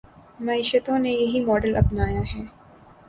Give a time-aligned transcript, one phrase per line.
[0.39, 2.43] معیشتوں نے یہی ماڈل اپنایا ہے۔